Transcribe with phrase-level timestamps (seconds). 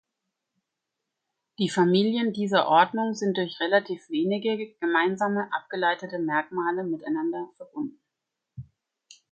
[1.59, 7.99] Die Familien dieser Ordnung sind durch relativ wenige gemeinsame abgeleitete Merkmale miteinander verbunden.